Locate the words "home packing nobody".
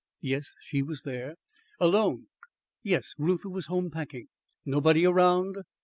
3.67-5.05